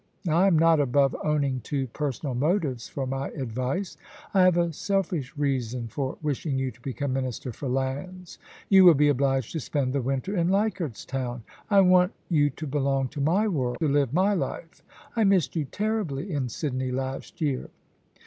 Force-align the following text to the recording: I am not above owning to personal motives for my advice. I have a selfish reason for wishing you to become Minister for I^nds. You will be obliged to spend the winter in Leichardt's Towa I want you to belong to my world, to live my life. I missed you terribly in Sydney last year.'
I 0.27 0.47
am 0.47 0.57
not 0.57 0.79
above 0.79 1.15
owning 1.23 1.61
to 1.65 1.85
personal 1.85 2.33
motives 2.33 2.87
for 2.87 3.05
my 3.05 3.27
advice. 3.29 3.97
I 4.33 4.41
have 4.41 4.57
a 4.57 4.73
selfish 4.73 5.37
reason 5.37 5.89
for 5.89 6.17
wishing 6.23 6.57
you 6.57 6.71
to 6.71 6.81
become 6.81 7.13
Minister 7.13 7.53
for 7.53 7.69
I^nds. 7.69 8.39
You 8.67 8.83
will 8.83 8.95
be 8.95 9.09
obliged 9.09 9.51
to 9.51 9.59
spend 9.59 9.93
the 9.93 10.01
winter 10.01 10.35
in 10.35 10.49
Leichardt's 10.49 11.05
Towa 11.05 11.43
I 11.69 11.81
want 11.81 12.13
you 12.29 12.49
to 12.49 12.65
belong 12.65 13.09
to 13.09 13.21
my 13.21 13.47
world, 13.47 13.77
to 13.79 13.87
live 13.87 14.11
my 14.11 14.33
life. 14.33 14.81
I 15.15 15.23
missed 15.23 15.55
you 15.55 15.65
terribly 15.65 16.31
in 16.31 16.49
Sydney 16.49 16.89
last 16.89 17.39
year.' 17.39 17.69